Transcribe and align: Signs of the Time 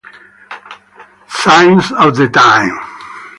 Signs 1.29 1.91
of 1.91 2.15
the 2.15 2.27
Time 2.29 2.75